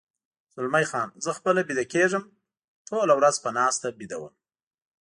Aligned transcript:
زلمی 0.53 0.85
خان: 0.91 1.09
زه 1.23 1.31
خپله 1.37 1.61
ویده 1.67 1.85
کېږم، 1.93 2.23
ټوله 2.87 3.13
ورځ 3.15 3.35
په 3.43 3.49
ناسته 3.57 3.87
ویده 3.99 4.17
وم. 4.19 4.33